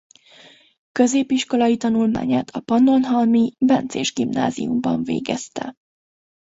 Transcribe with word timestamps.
Középiskolai 0.91 1.77
tanulmányát 1.77 2.49
a 2.49 2.59
Pannonhalmi 2.59 3.51
Bencés 3.59 4.13
Gimnáziumban 4.13 5.03
végezte. 5.03 5.73